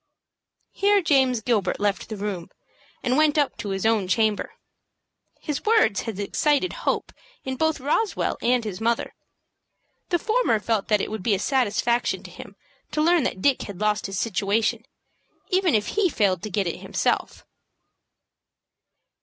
[0.71, 2.49] Here James Gilbert left the room,
[3.03, 4.53] and went up to his own chamber.
[5.41, 9.13] His words had excited hope in both Roswell and his mother.
[10.09, 12.55] The former felt that it would be a satisfaction to him
[12.93, 14.87] to learn that Dick had lost his situation,
[15.49, 17.45] even if he failed to get it himself.